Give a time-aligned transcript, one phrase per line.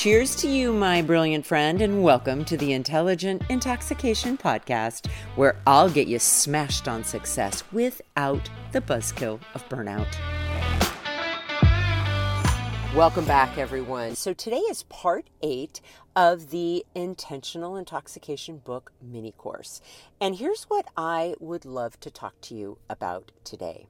[0.00, 5.90] Cheers to you, my brilliant friend, and welcome to the Intentional Intoxication Podcast, where I'll
[5.90, 10.08] get you smashed on success without the buzzkill of burnout.
[12.96, 14.14] Welcome back, everyone.
[14.16, 15.82] So, today is part eight
[16.16, 19.82] of the Intentional Intoxication Book mini course.
[20.18, 23.86] And here's what I would love to talk to you about today.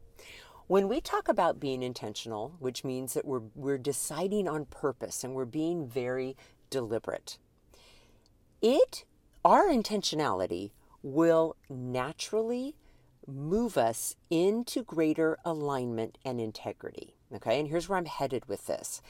[0.70, 5.34] When we talk about being intentional, which means that we're, we're deciding on purpose and
[5.34, 6.36] we're being very
[6.70, 7.38] deliberate,
[8.62, 9.04] it,
[9.44, 10.70] our intentionality
[11.02, 12.76] will naturally
[13.26, 17.16] move us into greater alignment and integrity.
[17.34, 19.02] Okay, and here's where I'm headed with this.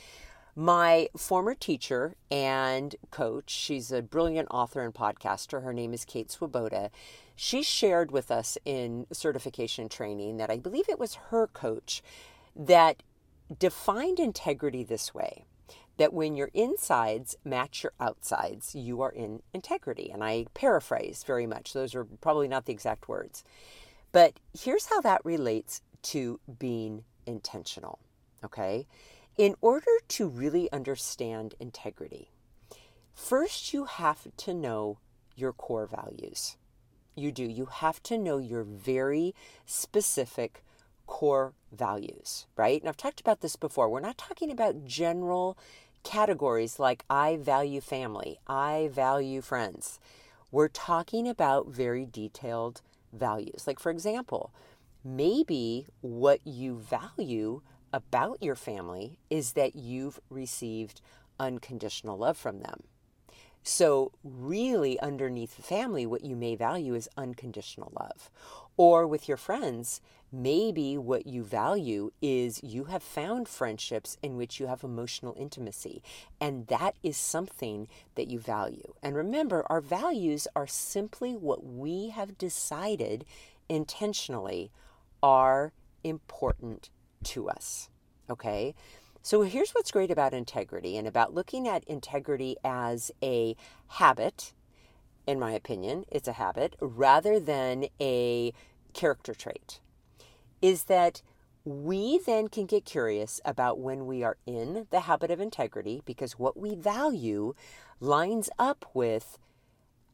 [0.56, 5.62] My former teacher and coach, she's a brilliant author and podcaster.
[5.62, 6.90] Her name is Kate Swoboda.
[7.36, 12.02] She shared with us in certification training that I believe it was her coach
[12.56, 13.02] that
[13.58, 15.44] defined integrity this way
[15.96, 20.10] that when your insides match your outsides, you are in integrity.
[20.10, 23.44] And I paraphrase very much, those are probably not the exact words.
[24.10, 27.98] But here's how that relates to being intentional.
[28.42, 28.86] Okay.
[29.40, 32.30] In order to really understand integrity,
[33.14, 34.98] first you have to know
[35.34, 36.58] your core values.
[37.14, 37.44] You do.
[37.44, 39.34] You have to know your very
[39.64, 40.62] specific
[41.06, 42.82] core values, right?
[42.82, 43.88] And I've talked about this before.
[43.88, 45.56] We're not talking about general
[46.02, 49.98] categories like I value family, I value friends.
[50.50, 53.66] We're talking about very detailed values.
[53.66, 54.52] Like, for example,
[55.02, 57.62] maybe what you value
[57.92, 61.00] about your family is that you've received
[61.38, 62.84] unconditional love from them.
[63.62, 68.30] So, really, underneath the family, what you may value is unconditional love.
[68.78, 70.00] Or with your friends,
[70.32, 76.02] maybe what you value is you have found friendships in which you have emotional intimacy.
[76.40, 78.94] And that is something that you value.
[79.02, 83.26] And remember, our values are simply what we have decided
[83.68, 84.70] intentionally
[85.22, 85.72] are
[86.02, 86.88] important
[87.24, 87.88] to us.
[88.28, 88.74] Okay?
[89.22, 93.54] So here's what's great about integrity and about looking at integrity as a
[93.88, 94.52] habit.
[95.26, 98.52] In my opinion, it's a habit rather than a
[98.94, 99.80] character trait.
[100.62, 101.22] Is that
[101.64, 106.38] we then can get curious about when we are in the habit of integrity because
[106.38, 107.52] what we value
[108.00, 109.38] lines up with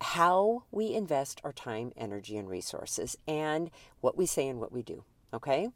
[0.00, 4.83] how we invest our time, energy, and resources, and what we say and what we
[4.83, 5.05] do.
[5.33, 5.69] Okay?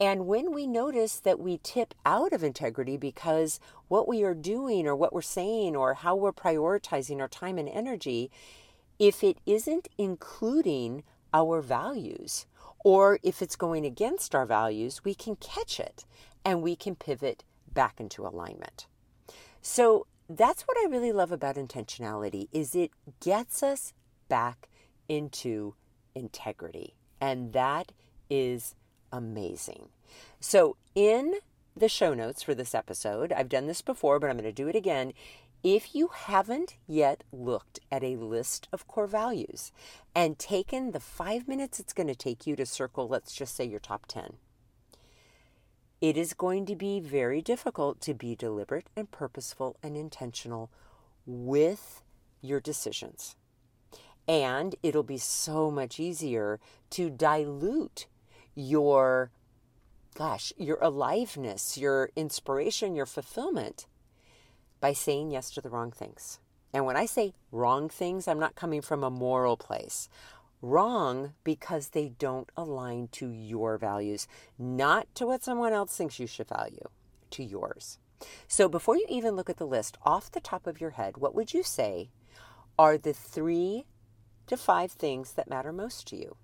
[0.00, 4.86] And when we notice that we tip out of integrity because what we are doing
[4.86, 8.30] or what we're saying or how we're prioritizing our time and energy,
[8.98, 11.02] if it isn't including
[11.34, 12.46] our values
[12.84, 16.04] or if it's going against our values, we can catch it
[16.44, 17.42] and we can pivot
[17.72, 18.86] back into alignment.
[19.60, 23.92] So that's what I really love about intentionality is it gets us
[24.28, 24.68] back
[25.08, 25.74] into
[26.14, 26.94] integrity.
[27.20, 27.92] And that
[28.30, 28.76] is
[29.12, 29.88] amazing.
[30.40, 31.34] So, in
[31.76, 34.68] the show notes for this episode, I've done this before, but I'm going to do
[34.68, 35.12] it again.
[35.62, 39.72] If you haven't yet looked at a list of core values
[40.14, 43.64] and taken the five minutes it's going to take you to circle, let's just say
[43.64, 44.34] your top 10,
[46.00, 50.70] it is going to be very difficult to be deliberate and purposeful and intentional
[51.26, 52.02] with
[52.40, 53.34] your decisions.
[54.28, 58.06] And it'll be so much easier to dilute
[58.58, 59.30] your
[60.16, 63.86] gosh, your aliveness, your inspiration, your fulfillment
[64.80, 66.40] by saying yes to the wrong things.
[66.74, 70.08] And when I say wrong things, I'm not coming from a moral place.
[70.60, 74.26] Wrong because they don't align to your values,
[74.58, 76.88] not to what someone else thinks you should value,
[77.30, 77.98] to yours.
[78.48, 81.34] So before you even look at the list, off the top of your head, what
[81.34, 82.10] would you say
[82.76, 83.86] are the three
[84.48, 86.36] to five things that matter most to you.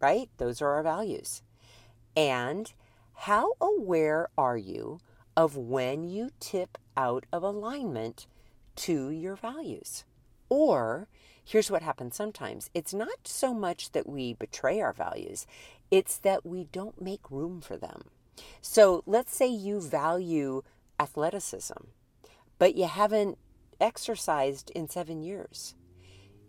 [0.00, 0.28] Right?
[0.38, 1.42] Those are our values.
[2.16, 2.72] And
[3.14, 5.00] how aware are you
[5.36, 8.26] of when you tip out of alignment
[8.76, 10.04] to your values?
[10.48, 11.08] Or
[11.44, 15.46] here's what happens sometimes it's not so much that we betray our values,
[15.90, 18.02] it's that we don't make room for them.
[18.60, 20.62] So let's say you value
[20.98, 21.84] athleticism,
[22.58, 23.38] but you haven't
[23.80, 25.74] exercised in seven years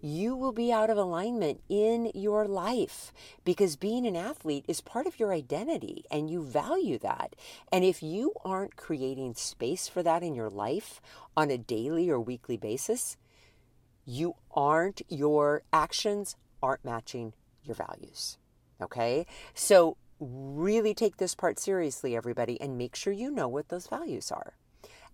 [0.06, 3.12] you will be out of alignment in your life
[3.44, 7.36] because being an athlete is part of your identity and you value that.
[7.72, 11.02] And if you aren't creating space for that in your life
[11.36, 13.18] on a daily or weekly basis,
[14.06, 18.38] you aren't, your actions aren't matching your values.
[18.80, 19.26] Okay?
[19.56, 24.32] So, really take this part seriously, everybody, and make sure you know what those values
[24.32, 24.54] are.